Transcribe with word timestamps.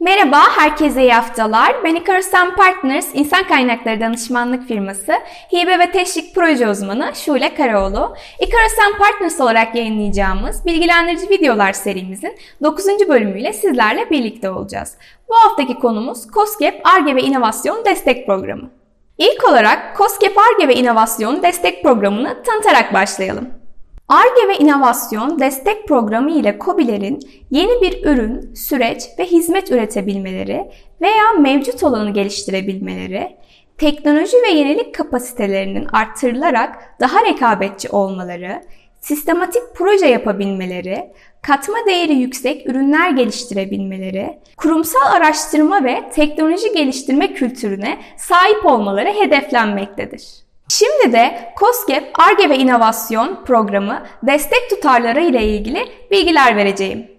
Merhaba, 0.00 0.42
herkese 0.56 1.02
iyi 1.02 1.12
haftalar. 1.12 1.84
Ben 1.84 1.94
Icarus'tan 1.94 2.56
Partners, 2.56 3.08
insan 3.14 3.44
kaynakları 3.48 4.00
danışmanlık 4.00 4.68
firması, 4.68 5.12
hibe 5.52 5.78
ve 5.78 5.90
teşvik 5.90 6.34
proje 6.34 6.68
uzmanı 6.68 7.12
Şule 7.14 7.54
Karaoğlu. 7.54 8.14
Icarus'tan 8.40 8.98
Partners 8.98 9.40
olarak 9.40 9.74
yayınlayacağımız 9.74 10.66
bilgilendirici 10.66 11.30
videolar 11.30 11.72
serimizin 11.72 12.38
9. 12.62 12.86
bölümüyle 13.08 13.52
sizlerle 13.52 14.10
birlikte 14.10 14.50
olacağız. 14.50 14.94
Bu 15.28 15.34
haftaki 15.34 15.78
konumuz 15.78 16.26
COSGAP 16.34 16.74
ARGE 16.84 17.16
ve 17.16 17.22
İnovasyon 17.22 17.84
Destek 17.84 18.26
Programı. 18.26 18.70
İlk 19.18 19.48
olarak 19.48 19.96
COSGAP 19.98 20.38
ARGE 20.38 20.68
ve 20.68 20.74
İnovasyon 20.74 21.42
Destek 21.42 21.82
Programı'nı 21.82 22.42
tanıtarak 22.42 22.94
başlayalım. 22.94 23.65
ARGE 24.08 24.48
ve 24.48 24.56
İnovasyon 24.58 25.38
Destek 25.38 25.88
Programı 25.88 26.30
ile 26.30 26.58
COBİ'lerin 26.64 27.20
yeni 27.50 27.80
bir 27.82 28.04
ürün, 28.04 28.54
süreç 28.54 29.02
ve 29.18 29.24
hizmet 29.24 29.70
üretebilmeleri 29.70 30.70
veya 31.00 31.32
mevcut 31.40 31.82
olanı 31.82 32.10
geliştirebilmeleri, 32.10 33.36
teknoloji 33.78 34.36
ve 34.42 34.48
yenilik 34.48 34.94
kapasitelerinin 34.94 35.86
arttırılarak 35.92 37.00
daha 37.00 37.24
rekabetçi 37.24 37.88
olmaları, 37.88 38.62
sistematik 39.00 39.62
proje 39.74 40.06
yapabilmeleri, 40.06 41.12
katma 41.42 41.76
değeri 41.86 42.14
yüksek 42.14 42.68
ürünler 42.68 43.10
geliştirebilmeleri, 43.10 44.38
kurumsal 44.56 45.12
araştırma 45.16 45.84
ve 45.84 46.10
teknoloji 46.10 46.72
geliştirme 46.72 47.34
kültürüne 47.34 47.98
sahip 48.16 48.66
olmaları 48.66 49.08
hedeflenmektedir. 49.08 50.45
Şimdi 50.68 51.12
de 51.12 51.52
COSGAP 51.60 52.04
ARGE 52.18 52.50
ve 52.50 52.58
İnovasyon 52.58 53.44
programı 53.44 54.02
destek 54.22 54.70
tutarları 54.70 55.20
ile 55.20 55.42
ilgili 55.44 55.88
bilgiler 56.10 56.56
vereceğim. 56.56 57.10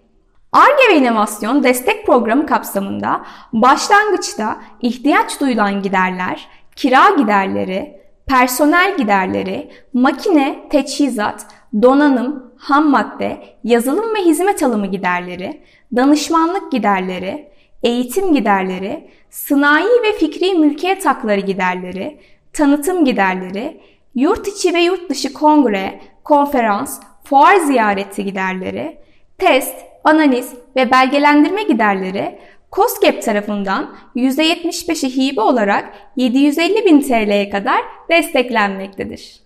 ARGE 0.51 0.91
ve 0.91 0.97
İnovasyon 0.97 1.63
destek 1.63 2.05
programı 2.05 2.45
kapsamında 2.45 3.21
başlangıçta 3.53 4.61
ihtiyaç 4.81 5.41
duyulan 5.41 5.81
giderler, 5.81 6.47
kira 6.75 7.09
giderleri, 7.17 8.01
personel 8.27 8.97
giderleri, 8.97 9.71
makine, 9.93 10.69
teçhizat, 10.69 11.45
donanım, 11.81 12.53
ham 12.57 12.89
madde, 12.89 13.37
yazılım 13.63 14.15
ve 14.15 14.19
hizmet 14.19 14.63
alımı 14.63 14.87
giderleri, 14.87 15.61
danışmanlık 15.95 16.71
giderleri, 16.71 17.51
eğitim 17.83 18.33
giderleri, 18.33 19.09
sınai 19.29 20.03
ve 20.03 20.11
fikri 20.11 20.53
mülkiyet 20.53 21.05
hakları 21.05 21.39
giderleri, 21.39 22.19
tanıtım 22.57 23.05
giderleri, 23.05 23.81
yurt 24.15 24.47
içi 24.47 24.73
ve 24.73 24.79
yurt 24.79 25.09
dışı 25.09 25.33
kongre, 25.33 26.01
konferans, 26.23 26.99
fuar 27.23 27.55
ziyareti 27.55 28.25
giderleri, 28.25 28.97
test, 29.37 29.75
analiz 30.03 30.53
ve 30.75 30.91
belgelendirme 30.91 31.63
giderleri 31.63 32.39
COSGAP 32.71 33.21
tarafından 33.23 33.95
%75'i 34.15 35.17
hibe 35.17 35.41
olarak 35.41 35.93
750 36.15 36.85
bin 36.85 37.01
TL'ye 37.01 37.49
kadar 37.49 37.81
desteklenmektedir. 38.09 39.39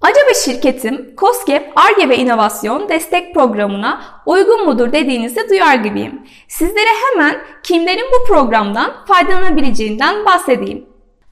Acaba 0.00 0.34
şirketim 0.44 1.14
COSGAP 1.16 1.72
ARGE 1.76 2.08
ve 2.08 2.16
İnovasyon 2.16 2.88
destek 2.88 3.34
programına 3.34 4.02
uygun 4.26 4.66
mudur 4.66 4.92
dediğinizi 4.92 5.48
duyar 5.48 5.74
gibiyim. 5.74 6.22
Sizlere 6.48 6.90
hemen 7.04 7.36
kimlerin 7.62 8.06
bu 8.12 8.32
programdan 8.32 8.92
faydalanabileceğinden 9.06 10.24
bahsedeyim. 10.26 10.86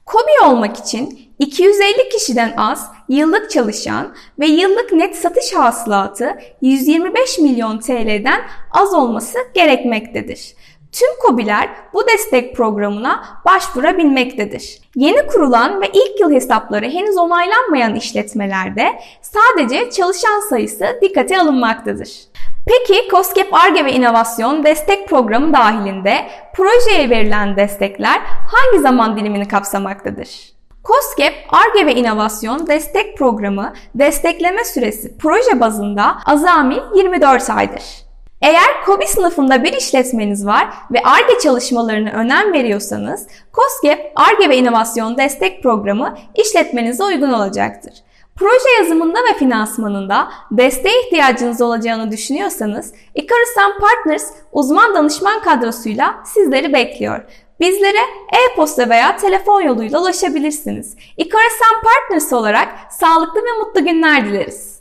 KOBİ 0.05 0.45
olmak 0.45 0.77
için 0.77 1.26
250 1.39 2.09
kişiden 2.09 2.53
az 2.57 2.91
yıllık 3.09 3.51
çalışan 3.51 4.15
ve 4.39 4.47
yıllık 4.47 4.93
net 4.93 5.15
satış 5.15 5.53
hasılatı 5.53 6.37
125 6.61 7.39
milyon 7.39 7.79
TL'den 7.79 8.41
az 8.71 8.93
olması 8.93 9.37
gerekmektedir. 9.53 10.55
Tüm 10.91 11.09
KOBİ'ler 11.21 11.69
bu 11.93 12.07
destek 12.07 12.55
programına 12.55 13.41
başvurabilmektedir. 13.45 14.79
Yeni 14.95 15.27
kurulan 15.27 15.81
ve 15.81 15.87
ilk 15.87 16.19
yıl 16.19 16.31
hesapları 16.31 16.85
henüz 16.85 17.17
onaylanmayan 17.17 17.95
işletmelerde 17.95 18.99
sadece 19.21 19.89
çalışan 19.89 20.39
sayısı 20.49 20.85
dikkate 21.01 21.39
alınmaktadır. 21.39 22.09
Peki 22.67 23.09
COSGAP 23.11 23.53
ARGE 23.53 23.85
ve 23.85 23.93
İnovasyon 23.93 24.63
Destek 24.63 25.09
Programı 25.09 25.53
dahilinde 25.53 26.27
projeye 26.55 27.09
verilen 27.09 27.55
destekler 27.55 28.21
hangi 28.25 28.81
zaman 28.81 29.17
dilimini 29.17 29.47
kapsamaktadır? 29.47 30.56
COSGAP, 30.87 31.33
ARGE 31.49 31.85
ve 31.85 31.95
İnovasyon 31.95 32.67
Destek 32.67 33.17
Programı 33.17 33.73
destekleme 33.95 34.63
süresi 34.63 35.17
proje 35.17 35.59
bazında 35.59 36.17
azami 36.25 36.79
24 36.95 37.49
aydır. 37.49 37.83
Eğer 38.41 38.83
KOBİ 38.85 39.07
sınıfında 39.07 39.63
bir 39.63 39.73
işletmeniz 39.73 40.45
var 40.45 40.69
ve 40.91 40.99
ARGE 41.03 41.39
çalışmalarına 41.43 42.09
önem 42.09 42.53
veriyorsanız, 42.53 43.27
COSGAP 43.53 43.99
ARGE 44.15 44.49
ve 44.49 44.57
İnovasyon 44.57 45.17
Destek 45.17 45.63
Programı 45.63 46.17
işletmenize 46.35 47.03
uygun 47.03 47.33
olacaktır. 47.33 47.93
Proje 48.35 48.69
yazımında 48.79 49.19
ve 49.19 49.37
finansmanında 49.37 50.27
desteğe 50.51 51.05
ihtiyacınız 51.05 51.61
olacağını 51.61 52.11
düşünüyorsanız, 52.11 52.93
Icarus 53.15 53.79
Partners 53.79 54.31
uzman 54.51 54.95
danışman 54.95 55.41
kadrosuyla 55.41 56.15
sizleri 56.25 56.73
bekliyor. 56.73 57.46
Bizlere 57.59 58.01
e-posta 58.51 58.89
veya 58.89 59.17
telefon 59.17 59.61
yoluyla 59.61 60.01
ulaşabilirsiniz. 60.01 60.95
Icarus 61.17 61.59
Partners 61.83 62.33
olarak 62.33 62.69
sağlıklı 62.91 63.39
ve 63.39 63.59
mutlu 63.59 63.85
günler 63.85 64.25
dileriz. 64.25 64.76